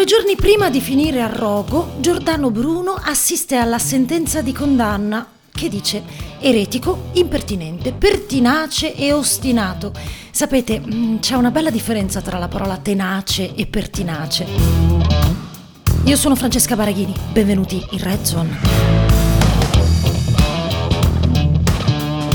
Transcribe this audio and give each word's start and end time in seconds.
Nove 0.00 0.12
giorni 0.12 0.34
prima 0.34 0.70
di 0.70 0.80
finire 0.80 1.20
a 1.20 1.26
Rogo, 1.26 1.96
Giordano 1.98 2.50
Bruno 2.50 2.92
assiste 2.92 3.56
alla 3.56 3.78
sentenza 3.78 4.40
di 4.40 4.50
condanna 4.50 5.30
che 5.52 5.68
dice 5.68 6.02
eretico, 6.38 7.10
impertinente, 7.12 7.92
pertinace 7.92 8.94
e 8.94 9.12
ostinato. 9.12 9.92
Sapete, 10.30 10.80
mm, 10.80 11.18
c'è 11.18 11.34
una 11.34 11.50
bella 11.50 11.68
differenza 11.68 12.22
tra 12.22 12.38
la 12.38 12.48
parola 12.48 12.78
tenace 12.78 13.54
e 13.54 13.66
pertinace. 13.66 14.46
Io 16.04 16.16
sono 16.16 16.34
Francesca 16.34 16.76
Baraghini, 16.76 17.14
benvenuti 17.30 17.86
in 17.90 17.98
Red 17.98 18.22
Zone. 18.22 19.09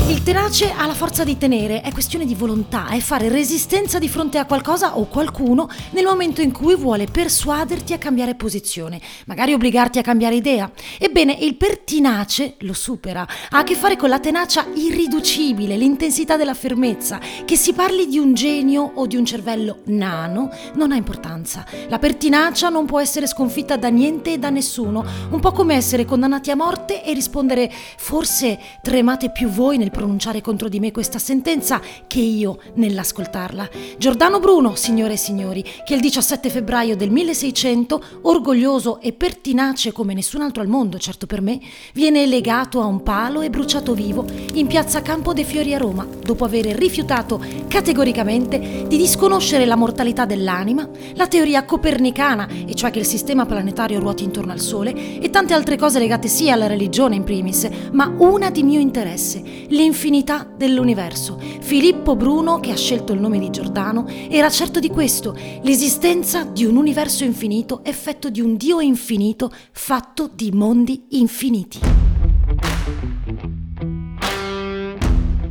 Il 0.08 0.22
tenace 0.22 0.70
ha 0.70 0.86
la 0.86 0.94
forza 0.94 1.24
di 1.24 1.36
tenere, 1.36 1.80
è 1.80 1.90
questione 1.90 2.24
di 2.24 2.36
volontà, 2.36 2.86
è 2.90 3.00
fare 3.00 3.28
resistenza 3.28 3.98
di 3.98 4.08
fronte 4.08 4.38
a 4.38 4.44
qualcosa 4.44 4.98
o 4.98 5.06
qualcuno 5.06 5.68
nel 5.90 6.04
momento 6.04 6.40
in 6.40 6.52
cui 6.52 6.76
vuole 6.76 7.06
persuaderti 7.06 7.92
a 7.92 7.98
cambiare 7.98 8.36
posizione, 8.36 9.00
magari 9.26 9.52
obbligarti 9.52 9.98
a 9.98 10.02
cambiare 10.02 10.36
idea. 10.36 10.70
Ebbene, 11.00 11.36
il 11.40 11.56
pertinace 11.56 12.54
lo 12.60 12.72
supera, 12.72 13.22
ha 13.22 13.58
a 13.58 13.64
che 13.64 13.74
fare 13.74 13.96
con 13.96 14.08
la 14.08 14.20
tenacia 14.20 14.66
irriducibile, 14.74 15.76
l'intensità 15.76 16.36
della 16.36 16.54
fermezza. 16.54 17.18
Che 17.44 17.56
si 17.56 17.72
parli 17.72 18.06
di 18.06 18.18
un 18.18 18.32
genio 18.32 18.92
o 18.94 19.08
di 19.08 19.16
un 19.16 19.24
cervello 19.24 19.80
nano 19.86 20.50
non 20.74 20.92
ha 20.92 20.94
importanza. 20.94 21.64
La 21.88 21.98
pertinacia 21.98 22.68
non 22.68 22.86
può 22.86 23.00
essere 23.00 23.26
sconfitta 23.26 23.76
da 23.76 23.88
niente 23.88 24.34
e 24.34 24.38
da 24.38 24.50
nessuno, 24.50 25.04
un 25.30 25.40
po' 25.40 25.50
come 25.50 25.74
essere 25.74 26.04
condannati 26.04 26.52
a 26.52 26.54
morte 26.54 27.02
e 27.02 27.12
rispondere 27.12 27.68
forse 27.96 28.56
tremate 28.82 29.32
più 29.32 29.48
voi 29.48 29.78
nel 29.78 29.94
pronunciare 29.96 30.42
contro 30.42 30.68
di 30.68 30.78
me 30.78 30.92
questa 30.92 31.18
sentenza 31.18 31.80
che 32.06 32.20
io 32.20 32.58
nell'ascoltarla. 32.74 33.68
Giordano 33.96 34.40
Bruno, 34.40 34.74
signore 34.74 35.14
e 35.14 35.16
signori, 35.16 35.64
che 35.86 35.94
il 35.94 36.00
17 36.00 36.50
febbraio 36.50 36.96
del 36.96 37.10
1600, 37.10 38.02
orgoglioso 38.22 39.00
e 39.00 39.14
pertinace 39.14 39.92
come 39.92 40.12
nessun 40.12 40.42
altro 40.42 40.60
al 40.60 40.68
mondo, 40.68 40.98
certo 40.98 41.24
per 41.24 41.40
me, 41.40 41.58
viene 41.94 42.26
legato 42.26 42.82
a 42.82 42.84
un 42.84 43.02
palo 43.02 43.40
e 43.40 43.48
bruciato 43.48 43.94
vivo 43.94 44.26
in 44.52 44.66
piazza 44.66 45.00
Campo 45.00 45.32
dei 45.32 45.44
Fiori 45.44 45.72
a 45.72 45.78
Roma, 45.78 46.06
dopo 46.22 46.44
aver 46.44 46.66
rifiutato 46.66 47.42
categoricamente 47.66 48.84
di 48.86 48.98
disconoscere 48.98 49.64
la 49.64 49.76
mortalità 49.76 50.26
dell'anima, 50.26 50.86
la 51.14 51.26
teoria 51.26 51.64
copernicana, 51.64 52.46
e 52.66 52.74
cioè 52.74 52.90
che 52.90 52.98
il 52.98 53.06
sistema 53.06 53.46
planetario 53.46 53.98
ruoti 53.98 54.24
intorno 54.24 54.52
al 54.52 54.60
Sole, 54.60 55.20
e 55.20 55.30
tante 55.30 55.54
altre 55.54 55.78
cose 55.78 55.98
legate 55.98 56.28
sia 56.28 56.52
alla 56.52 56.66
religione 56.66 57.14
in 57.14 57.24
primis, 57.24 57.66
ma 57.92 58.12
una 58.18 58.50
di 58.50 58.62
mio 58.62 58.78
interesse, 58.78 59.42
l'infinità 59.86 60.44
dell'universo. 60.56 61.38
Filippo 61.60 62.16
Bruno, 62.16 62.58
che 62.58 62.72
ha 62.72 62.76
scelto 62.76 63.12
il 63.12 63.20
nome 63.20 63.38
di 63.38 63.50
Giordano, 63.50 64.06
era 64.28 64.50
certo 64.50 64.80
di 64.80 64.90
questo, 64.90 65.32
l'esistenza 65.62 66.42
di 66.42 66.64
un 66.64 66.76
universo 66.76 67.22
infinito, 67.22 67.84
effetto 67.84 68.28
di 68.28 68.40
un 68.40 68.56
Dio 68.56 68.80
infinito 68.80 69.52
fatto 69.70 70.28
di 70.32 70.50
mondi 70.50 71.04
infiniti. 71.10 72.05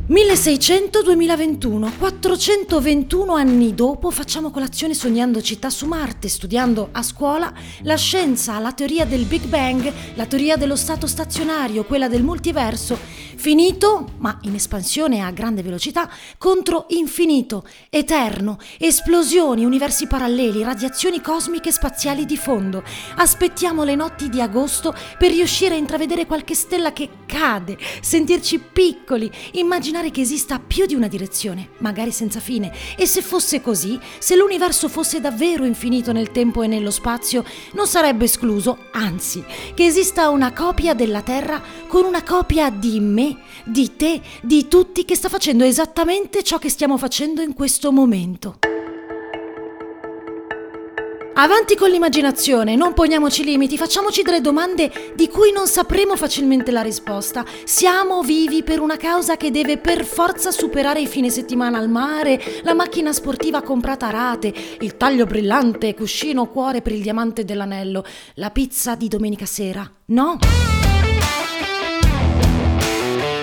1600-2021, 0.08 1.96
421 1.98 3.34
anni 3.34 3.74
dopo, 3.74 4.12
facciamo 4.12 4.52
colazione 4.52 4.94
sognando 4.94 5.42
città 5.42 5.68
su 5.68 5.84
Marte, 5.86 6.28
studiando 6.28 6.90
a 6.92 7.02
scuola 7.02 7.52
la 7.82 7.96
scienza, 7.96 8.56
la 8.60 8.70
teoria 8.70 9.04
del 9.04 9.24
Big 9.24 9.42
Bang, 9.46 9.92
la 10.14 10.26
teoria 10.26 10.56
dello 10.56 10.76
stato 10.76 11.08
stazionario, 11.08 11.84
quella 11.84 12.06
del 12.06 12.22
multiverso, 12.22 12.96
finito, 13.34 14.12
ma 14.18 14.38
in 14.42 14.54
espansione 14.54 15.22
a 15.22 15.32
grande 15.32 15.64
velocità, 15.64 16.08
contro 16.38 16.84
infinito, 16.90 17.66
eterno, 17.90 18.58
esplosioni, 18.78 19.64
universi 19.64 20.06
paralleli, 20.06 20.62
radiazioni 20.62 21.20
cosmiche 21.20 21.72
spaziali 21.72 22.24
di 22.24 22.36
fondo. 22.36 22.84
Aspettiamo 23.16 23.82
le 23.82 23.96
notti 23.96 24.28
di 24.28 24.40
agosto 24.40 24.94
per 25.18 25.32
riuscire 25.32 25.74
a 25.74 25.78
intravedere 25.78 26.26
qualche 26.26 26.54
stella 26.54 26.92
che 26.92 27.08
cade, 27.26 27.76
sentirci 28.00 28.60
piccoli, 28.60 29.28
immaginare 29.54 29.94
immaginare 29.96 30.10
che 30.10 30.20
esista 30.20 30.58
più 30.58 30.86
di 30.86 30.94
una 30.94 31.08
direzione, 31.08 31.70
magari 31.78 32.12
senza 32.12 32.40
fine. 32.40 32.72
E 32.96 33.06
se 33.06 33.22
fosse 33.22 33.60
così, 33.60 33.98
se 34.18 34.36
l'universo 34.36 34.88
fosse 34.88 35.20
davvero 35.20 35.64
infinito 35.64 36.12
nel 36.12 36.30
tempo 36.30 36.62
e 36.62 36.66
nello 36.66 36.90
spazio, 36.90 37.44
non 37.72 37.86
sarebbe 37.86 38.24
escluso, 38.24 38.78
anzi, 38.92 39.44
che 39.74 39.86
esista 39.86 40.28
una 40.28 40.52
copia 40.52 40.94
della 40.94 41.22
Terra 41.22 41.62
con 41.86 42.04
una 42.04 42.22
copia 42.22 42.70
di 42.70 43.00
me, 43.00 43.38
di 43.64 43.96
te, 43.96 44.20
di 44.42 44.68
tutti 44.68 45.04
che 45.04 45.16
sta 45.16 45.28
facendo 45.28 45.64
esattamente 45.64 46.42
ciò 46.42 46.58
che 46.58 46.68
stiamo 46.68 46.98
facendo 46.98 47.40
in 47.40 47.54
questo 47.54 47.90
momento. 47.92 48.75
Avanti 51.38 51.76
con 51.76 51.90
l'immaginazione, 51.90 52.76
non 52.76 52.94
poniamoci 52.94 53.44
limiti, 53.44 53.76
facciamoci 53.76 54.22
delle 54.22 54.40
domande 54.40 55.12
di 55.14 55.28
cui 55.28 55.52
non 55.52 55.66
sapremo 55.66 56.16
facilmente 56.16 56.70
la 56.70 56.80
risposta. 56.80 57.44
Siamo 57.64 58.22
vivi 58.22 58.62
per 58.62 58.80
una 58.80 58.96
causa 58.96 59.36
che 59.36 59.50
deve 59.50 59.76
per 59.76 60.06
forza 60.06 60.50
superare 60.50 61.02
i 61.02 61.06
fine 61.06 61.28
settimana 61.28 61.76
al 61.76 61.90
mare, 61.90 62.40
la 62.62 62.72
macchina 62.72 63.12
sportiva 63.12 63.60
comprata 63.60 64.06
a 64.06 64.12
rate, 64.12 64.54
il 64.80 64.96
taglio 64.96 65.26
brillante, 65.26 65.94
cuscino 65.94 66.46
cuore 66.46 66.80
per 66.80 66.92
il 66.92 67.02
diamante 67.02 67.44
dell'anello, 67.44 68.02
la 68.36 68.48
pizza 68.48 68.94
di 68.94 69.08
domenica 69.08 69.44
sera. 69.44 69.86
No! 70.06 70.38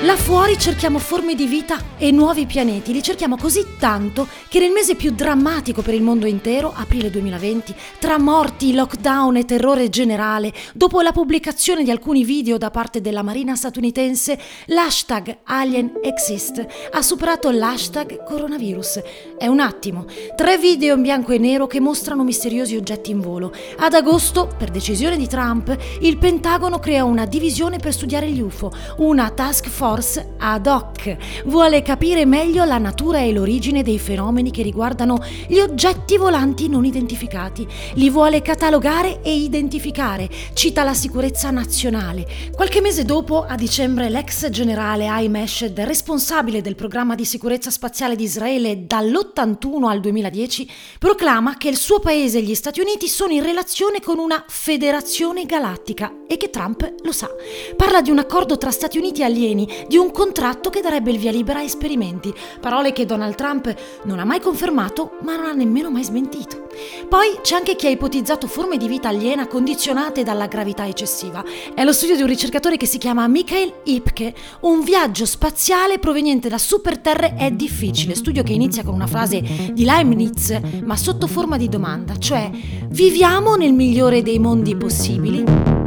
Là 0.04 0.18
fuori 0.18 0.58
cerchiamo 0.58 1.00
forme 1.00 1.34
di 1.34 1.46
vita 1.46 1.80
e 1.98 2.12
nuovi 2.12 2.46
pianeti, 2.46 2.92
li 2.92 3.02
cerchiamo 3.02 3.38
così 3.38 3.78
tanto 3.80 4.28
che 4.50 4.60
nel 4.60 4.72
mese 4.72 4.96
più 4.96 5.12
drammatico 5.12 5.82
per 5.82 5.94
il 5.94 6.02
mondo 6.02 6.26
intero, 6.26 6.74
aprile 6.76 7.10
2020, 7.10 7.74
tra 8.00 8.20
morti, 8.20 8.74
lockdown 8.74 9.38
e 9.38 9.46
terrore 9.46 9.88
generale, 9.88 10.52
dopo 10.74 11.00
la 11.00 11.14
pubblicazione 11.14 11.86
di 11.86 11.90
alcuni 11.90 12.26
video 12.26 12.58
da 12.58 12.70
parte 12.70 13.00
della 13.00 13.22
Marina 13.22 13.56
statunitense, 13.56 14.38
l'hashtag 14.66 15.38
AlienExist 15.44 16.66
ha 16.92 17.02
superato 17.02 17.50
l'hashtag 17.50 18.26
coronavirus. 18.26 19.02
È 19.38 19.48
un 19.48 19.62
attimo. 19.62 20.06
Tre 20.36 20.58
video 20.58 20.96
in 20.96 21.02
bianco 21.02 21.32
e 21.32 21.38
nero 21.38 21.66
che 21.66 21.80
mostrano 21.80 22.26
misteriosi 22.26 22.76
oggetti 22.76 23.12
in 23.12 23.22
volo. 23.22 23.54
Ad 23.78 23.94
agosto, 23.94 24.54
per 24.58 24.70
decisione 24.70 25.16
di 25.16 25.28
Trump, 25.28 25.74
il 26.02 26.18
Pentagono 26.18 26.80
crea 26.80 27.06
una 27.06 27.26
divisione 27.26 27.78
per 27.78 27.94
studiare 27.94 28.30
gli 28.30 28.42
UFO, 28.42 28.70
una 28.98 29.30
task 29.30 29.70
force 29.70 29.92
force 29.94 30.34
ad 30.40 30.66
hoc. 30.66 31.18
Vuole 31.46 31.84
capire 31.84 32.26
meglio 32.26 32.66
la 32.66 32.80
natura 32.80 33.20
e 33.20 33.32
l'origine 33.32 33.84
dei 33.84 34.00
fenomeni 34.00 34.50
che 34.50 34.64
riguardano 34.64 35.24
gli 35.48 35.60
oggetti 35.60 36.18
volanti 36.18 36.68
non 36.68 36.84
identificati. 36.84 37.68
Li 37.94 38.10
vuole 38.10 38.42
catalogare 38.42 39.22
e 39.22 39.36
identificare. 39.36 40.28
Cita 40.54 40.84
la 40.84 40.96
sicurezza 40.96 41.52
nazionale. 41.52 42.26
Qualche 42.56 42.82
mese 42.82 43.06
dopo, 43.06 43.46
a 43.46 43.56
dicembre, 43.56 44.10
l'ex 44.10 44.50
generale 44.50 45.08
Haim 45.08 45.36
Eshed, 45.36 45.80
responsabile 45.82 46.62
del 46.62 46.76
programma 46.76 47.14
di 47.14 47.26
sicurezza 47.26 47.70
spaziale 47.70 48.16
di 48.16 48.24
Israele 48.24 48.88
dall'81 48.88 49.84
al 49.84 50.00
2010, 50.00 50.70
proclama 50.98 51.58
che 51.58 51.70
il 51.70 51.78
suo 51.78 52.00
paese 52.00 52.40
e 52.40 52.42
gli 52.42 52.56
Stati 52.56 52.80
Uniti 52.80 53.08
sono 53.08 53.34
in 53.34 53.44
relazione 53.44 54.02
con 54.02 54.18
una 54.18 54.44
federazione 54.48 55.46
galattica 55.46 56.12
e 56.28 56.38
che 56.38 56.50
Trump 56.50 56.94
lo 57.04 57.12
sa. 57.12 57.30
Parla 57.76 58.02
di 58.02 58.10
un 58.10 58.18
accordo 58.18 58.58
tra 58.58 58.72
Stati 58.72 58.98
Uniti 58.98 59.22
e 59.22 59.26
alieni 59.26 59.68
di 59.88 59.98
un 59.98 60.12
contratto 60.12 60.70
che 60.70 60.82
darebbe 60.82 61.12
il 61.12 61.18
via 61.18 61.32
libera 61.32 61.60
a 61.60 61.64
esperimenti, 61.64 62.34
parole 62.60 62.94
che 62.94 63.06
Donald 63.06 63.36
Trump 63.36 63.74
non 64.04 64.20
ha 64.20 64.26
mai 64.26 64.40
confermato 64.40 65.18
ma 65.22 65.36
non 65.36 65.46
ha 65.46 65.54
nemmeno 65.54 65.90
mai 65.90 66.04
smentito. 66.04 66.68
Poi 67.08 67.40
c'è 67.42 67.56
anche 67.56 67.76
chi 67.76 67.88
ha 67.88 67.90
ipotizzato 67.90 68.48
forme 68.48 68.78
di 68.78 68.88
vita 68.88 69.10
aliena 69.10 69.48
condizionate 69.48 70.24
dalla 70.24 70.48
gravità 70.48 70.88
eccessiva. 70.88 71.44
È 71.74 71.84
lo 71.84 71.94
studio 71.94 72.16
di 72.16 72.22
un 72.22 72.28
ricercatore 72.28 72.78
che 72.78 72.86
si 72.86 72.98
chiama 72.98 73.28
Mikhail 73.28 73.74
Ipke. 73.84 74.34
Un 74.62 74.84
viaggio 74.84 75.26
spaziale 75.26 76.00
proveniente 76.00 76.50
da 76.50 76.58
superterre 76.58 77.36
è 77.36 77.52
difficile. 77.52 78.16
Studio 78.16 78.44
che 78.44 78.54
inizia 78.54 78.84
con 78.84 78.94
una 78.94 79.08
frase 79.08 79.42
di 79.72 79.84
Leibniz, 79.84 80.60
ma 80.84 80.98
sotto 80.98 81.28
forma 81.28 81.58
di 81.58 81.70
domanda, 81.70 82.18
cioè 82.18 82.50
viviamo 82.88 83.56
nel 83.56 83.74
migliore 83.74 84.22
dei 84.22 84.40
mondi 84.40 84.76
possibili? 84.76 85.83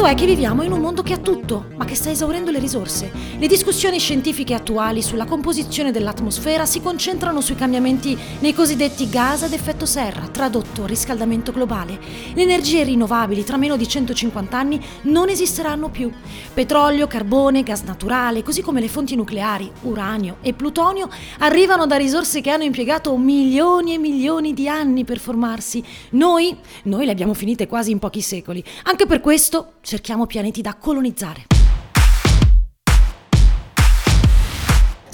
Certo 0.00 0.16
è 0.16 0.18
che 0.18 0.32
viviamo 0.32 0.62
in 0.62 0.72
un 0.72 0.80
mondo 0.80 1.02
che 1.02 1.12
ha 1.12 1.18
tutto, 1.18 1.66
ma 1.76 1.84
che 1.84 1.94
sta 1.94 2.08
esaurendo 2.08 2.50
le 2.50 2.58
risorse. 2.58 3.12
Le 3.38 3.46
discussioni 3.46 3.98
scientifiche 3.98 4.54
attuali 4.54 5.02
sulla 5.02 5.26
composizione 5.26 5.92
dell'atmosfera 5.92 6.64
si 6.64 6.80
concentrano 6.80 7.42
sui 7.42 7.54
cambiamenti 7.54 8.16
nei 8.38 8.54
cosiddetti 8.54 9.10
gas 9.10 9.42
ad 9.42 9.52
effetto 9.52 9.84
serra, 9.84 10.26
tradotto 10.28 10.86
riscaldamento 10.86 11.52
globale. 11.52 12.00
Le 12.32 12.40
energie 12.40 12.82
rinnovabili 12.82 13.44
tra 13.44 13.58
meno 13.58 13.76
di 13.76 13.86
150 13.86 14.56
anni 14.56 14.82
non 15.02 15.28
esisteranno 15.28 15.90
più. 15.90 16.10
Petrolio, 16.54 17.06
carbone, 17.06 17.62
gas 17.62 17.82
naturale, 17.82 18.42
così 18.42 18.62
come 18.62 18.80
le 18.80 18.88
fonti 18.88 19.14
nucleari, 19.16 19.70
uranio 19.82 20.38
e 20.40 20.54
plutonio, 20.54 21.10
arrivano 21.40 21.84
da 21.84 21.96
risorse 21.96 22.40
che 22.40 22.48
hanno 22.48 22.64
impiegato 22.64 23.14
milioni 23.18 23.92
e 23.92 23.98
milioni 23.98 24.54
di 24.54 24.66
anni 24.66 25.04
per 25.04 25.18
formarsi. 25.18 25.84
Noi, 26.12 26.56
noi 26.84 27.04
le 27.04 27.12
abbiamo 27.12 27.34
finite 27.34 27.66
quasi 27.66 27.90
in 27.90 27.98
pochi 27.98 28.22
secoli. 28.22 28.64
Anche 28.84 29.04
per 29.04 29.20
questo 29.20 29.72
cerchiamo 29.90 30.24
pianeti 30.24 30.62
da 30.62 30.76
colonizzare. 30.76 31.59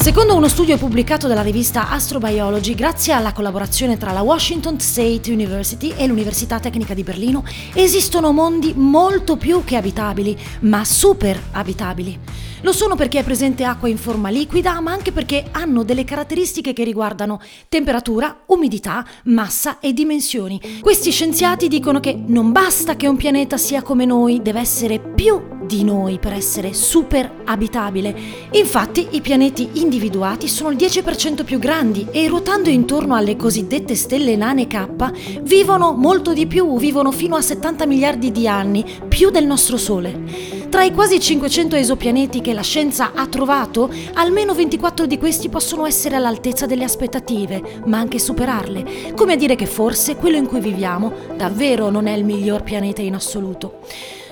Secondo 0.06 0.37
uno 0.37 0.47
studio 0.47 0.79
pubblicato 0.79 1.26
dalla 1.26 1.43
rivista 1.43 1.91
Astrobiology, 1.91 2.76
grazie 2.76 3.12
alla 3.12 3.32
collaborazione 3.32 3.99
tra 3.99 4.12
la 4.12 4.23
Washington 4.23 4.79
State 4.79 5.32
University 5.32 5.93
e 5.97 6.06
l'Università 6.06 6.61
Tecnica 6.61 6.94
di 6.94 7.03
Berlino, 7.03 7.43
esistono 7.75 8.31
mondi 8.31 8.73
molto 8.76 9.37
più 9.37 9.64
che 9.64 9.75
abitabili, 9.75 10.38
ma 10.61 10.85
super 10.85 11.37
abitabili. 11.50 12.20
Lo 12.61 12.73
sono 12.73 12.94
perché 12.94 13.19
è 13.19 13.25
presente 13.25 13.64
acqua 13.64 13.88
in 13.88 13.99
forma 13.99 14.29
liquida, 14.29 14.79
ma 14.79 14.93
anche 14.93 15.11
perché 15.11 15.49
hanno 15.50 15.82
delle 15.82 16.05
caratteristiche 16.05 16.73
che 16.73 16.85
riguardano 16.85 17.41
temperatura, 17.69 18.43
umidità, 18.47 19.05
massa 19.25 19.81
e 19.81 19.93
dimensioni. 19.93 20.61
Questi 20.82 21.11
scienziati 21.11 21.67
dicono 21.67 21.99
che 21.99 22.14
non 22.14 22.53
basta 22.53 22.94
che 22.94 23.08
un 23.08 23.17
pianeta 23.17 23.56
sia 23.56 23.82
come 23.82 24.05
noi, 24.05 24.41
deve 24.41 24.61
essere 24.61 25.00
più 25.00 25.56
di 25.67 25.85
noi 25.85 26.19
per 26.19 26.33
essere 26.33 26.73
super 26.73 27.31
abitabile. 27.45 28.15
Infatti 28.53 29.09
i 29.11 29.21
pianeti 29.21 29.69
individuati 29.75 30.49
sono 30.49 30.71
il 30.71 30.77
10% 30.77 31.45
più 31.45 31.59
grandi 31.59 32.07
e 32.11 32.29
ruotando 32.29 32.71
intorno 32.71 33.15
alle 33.15 33.37
cosiddette 33.37 33.95
stelle 33.95 34.37
nane 34.37 34.67
K 34.67 35.41
vivono 35.43 35.93
molto 35.93 36.33
di 36.33 36.47
più, 36.47 36.79
vivono 36.79 37.11
fino 37.11 37.37
a 37.37 37.43
70 37.43 37.87
miliardi 37.87 38.31
di 38.31 38.49
anni, 38.49 38.85
più 39.09 39.31
del 39.31 39.47
nostro 39.47 39.77
Sole. 39.77 40.65
Tra 40.69 40.85
i 40.85 40.93
quasi 40.93 41.19
500 41.19 41.77
esopianeti 41.77 42.41
che 42.41 42.53
la 42.53 42.63
scienza 42.63 43.13
ha 43.15 43.27
trovato, 43.27 43.91
almeno 44.15 44.53
24 44.53 45.07
di 45.07 45.17
questi 45.17 45.49
possono 45.49 45.87
essere 45.87 46.17
all'altezza 46.17 46.67
delle 46.67 46.85
aspettative, 46.85 47.81
ma 47.87 47.99
anche 47.99 48.19
superarle, 48.19 49.13
come 49.15 49.33
a 49.35 49.37
dire 49.37 49.55
che 49.55 49.67
forse 49.67 50.17
quello 50.17 50.37
in 50.37 50.47
cui 50.47 50.61
viviamo 50.61 51.13
davvero 51.37 51.89
non 51.89 52.07
è 52.07 52.15
il 52.15 52.25
miglior 52.25 52.63
pianeta 52.63 53.01
in 53.01 53.15
assoluto. 53.15 53.79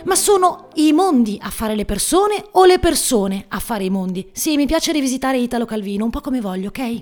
Ma 0.05 0.15
sono 0.17 0.69
i 0.75 0.93
mondi 0.93 1.39
a 1.41 1.51
fare 1.51 1.75
le 1.75 1.85
persone 1.85 2.45
o 2.53 2.65
le 2.67 2.79
persone 2.79 3.47
a 3.49 3.59
fare 3.59 3.85
i 3.85 3.91
mondi? 3.91 4.29
Sì, 4.33 4.57
mi 4.57 4.67
piace 4.67 4.93
rivisitare 4.93 5.39
Italo 5.39 5.65
Calvino, 5.65 6.05
un 6.05 6.11
po' 6.11 6.21
come 6.21 6.41
voglio, 6.41 6.69
ok? 6.69 6.99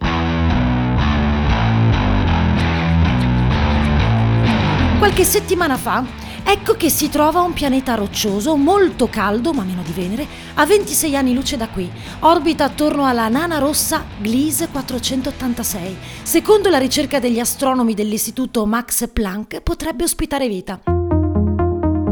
Qualche 4.99 5.25
settimana 5.25 5.77
fa 5.77 6.23
Ecco 6.45 6.75
che 6.75 6.91
si 6.91 7.09
trova 7.09 7.41
un 7.41 7.53
pianeta 7.53 7.95
roccioso, 7.95 8.57
molto 8.57 9.09
caldo, 9.09 9.53
ma 9.53 9.63
meno 9.63 9.83
di 9.83 9.93
Venere, 9.93 10.27
a 10.55 10.67
26 10.67 11.17
anni 11.17 11.35
luce 11.35 11.57
da 11.57 11.69
qui. 11.69 11.91
Orbita 12.21 12.65
attorno 12.65 13.07
alla 13.07 13.29
nana 13.29 13.59
rossa 13.59 14.05
Gliese 14.21 14.69
486. 14.69 15.97
Secondo 16.23 16.69
la 16.69 16.79
ricerca 16.79 17.21
degli 17.21 17.39
astronomi 17.39 17.95
dell'Istituto 17.95 18.67
Max 18.67 19.09
Planck, 19.11 19.63
potrebbe 19.63 20.05
ospitare 20.05 20.49
vita. 20.49 20.92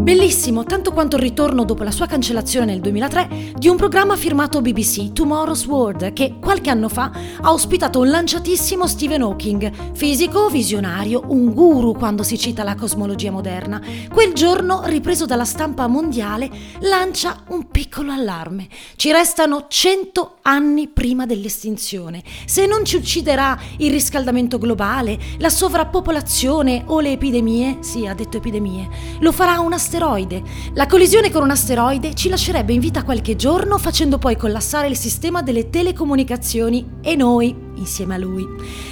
Bellissimo, 0.00 0.64
tanto 0.64 0.92
quanto 0.92 1.16
il 1.16 1.22
ritorno 1.22 1.66
dopo 1.66 1.82
la 1.84 1.90
sua 1.90 2.06
cancellazione 2.06 2.64
nel 2.64 2.80
2003 2.80 3.52
di 3.54 3.68
un 3.68 3.76
programma 3.76 4.16
firmato 4.16 4.62
BBC, 4.62 5.12
Tomorrow's 5.12 5.66
World, 5.66 6.14
che 6.14 6.38
qualche 6.40 6.70
anno 6.70 6.88
fa 6.88 7.12
ha 7.42 7.52
ospitato 7.52 8.00
un 8.00 8.08
lanciatissimo 8.08 8.86
Stephen 8.86 9.20
Hawking, 9.20 9.92
fisico, 9.92 10.48
visionario, 10.48 11.24
un 11.28 11.52
guru 11.52 11.92
quando 11.92 12.22
si 12.22 12.38
cita 12.38 12.64
la 12.64 12.76
cosmologia 12.76 13.30
moderna. 13.30 13.78
Quel 14.10 14.32
giorno, 14.32 14.80
ripreso 14.86 15.26
dalla 15.26 15.44
stampa 15.44 15.86
mondiale, 15.86 16.50
lancia 16.80 17.44
un 17.48 17.68
piccolo 17.68 18.10
allarme. 18.10 18.68
Ci 18.96 19.12
restano 19.12 19.66
100 19.68 20.38
anni 20.42 20.88
prima 20.88 21.26
dell'estinzione. 21.26 22.22
Se 22.46 22.64
non 22.64 22.86
ci 22.86 22.96
ucciderà 22.96 23.56
il 23.76 23.90
riscaldamento 23.90 24.56
globale, 24.56 25.18
la 25.38 25.50
sovrappopolazione 25.50 26.84
o 26.86 27.00
le 27.00 27.12
epidemie, 27.12 27.78
sì, 27.80 28.06
ha 28.06 28.14
detto 28.14 28.38
epidemie, 28.38 28.88
lo 29.20 29.30
farà 29.30 29.60
una 29.60 29.76
asteroide. 30.00 30.42
La 30.74 30.86
collisione 30.86 31.30
con 31.30 31.42
un 31.42 31.50
asteroide 31.50 32.14
ci 32.14 32.30
lascerebbe 32.30 32.72
in 32.72 32.80
vita 32.80 33.02
qualche 33.02 33.36
giorno 33.36 33.76
facendo 33.76 34.16
poi 34.16 34.34
collassare 34.34 34.88
il 34.88 34.96
sistema 34.96 35.42
delle 35.42 35.68
telecomunicazioni 35.68 36.98
e 37.02 37.16
noi 37.16 37.68
insieme 37.80 38.14
a 38.14 38.18
lui. 38.18 38.46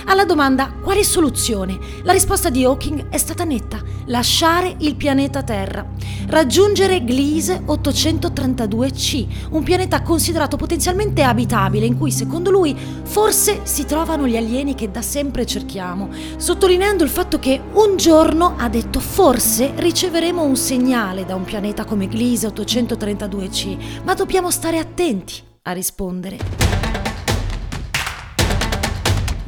Alla 0.06 0.25
domanda 0.25 0.73
quale 0.82 1.05
soluzione? 1.05 1.79
La 2.02 2.12
risposta 2.12 2.50
di 2.50 2.64
Hawking 2.64 3.08
è 3.08 3.17
stata 3.19 3.44
netta, 3.44 3.81
lasciare 4.06 4.75
il 4.79 4.96
pianeta 4.96 5.43
Terra, 5.43 5.87
raggiungere 6.29 7.00
Gliese 7.00 7.62
832c, 7.67 9.26
un 9.50 9.62
pianeta 9.62 10.02
considerato 10.02 10.56
potenzialmente 10.56 11.23
abitabile 11.23 11.87
in 11.87 11.96
cui 11.96 12.11
secondo 12.11 12.50
lui 12.50 12.76
forse 13.05 13.61
si 13.62 13.85
trovano 13.85 14.26
gli 14.26 14.37
alieni 14.37 14.75
che 14.75 14.91
da 14.91 15.02
sempre 15.02 15.46
cerchiamo, 15.46 16.08
sottolineando 16.37 17.05
il 17.05 17.11
fatto 17.11 17.38
che 17.38 17.61
un 17.75 17.96
giorno, 17.96 18.55
ha 18.58 18.69
detto, 18.69 19.00
forse 19.00 19.73
riceveremo 19.76 20.43
un 20.43 20.56
segnale 20.56 21.25
da 21.25 21.34
un 21.34 21.44
pianeta 21.44 21.84
come 21.84 22.06
Gliese 22.06 22.49
832c, 22.49 24.02
ma 24.05 24.14
dobbiamo 24.14 24.50
stare 24.50 24.79
attenti 24.79 25.43
a 25.62 25.73
rispondere. 25.73 26.88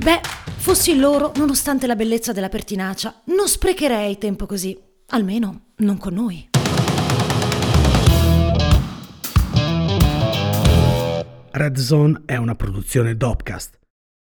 Beh, 0.03 0.21
fossi 0.57 0.97
loro, 0.99 1.31
nonostante 1.37 1.87
la 1.87 1.95
bellezza 1.95 2.33
della 2.33 2.49
pertinacia, 2.49 3.21
non 3.27 3.47
sprecherei 3.47 4.17
tempo 4.17 4.47
così, 4.47 4.75
almeno 5.09 5.73
non 5.77 5.99
con 5.99 6.15
noi. 6.15 6.49
Red 11.53 11.77
Zone 11.77 12.23
è 12.25 12.37
una 12.37 12.55
produzione 12.55 13.15
Dopcast 13.15 13.80